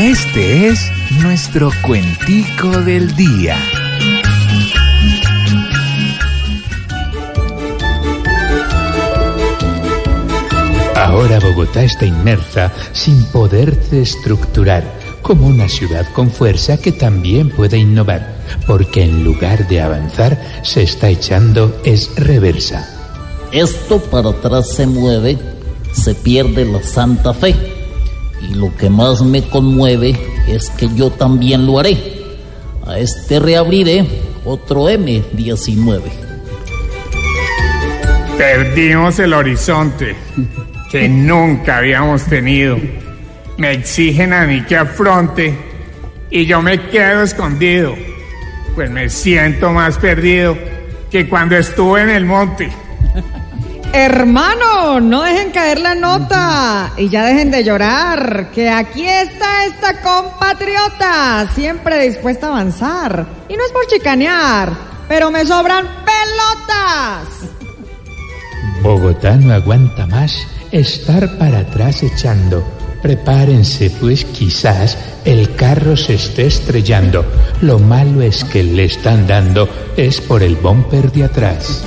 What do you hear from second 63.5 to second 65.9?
no es por chicanear, pero me sobran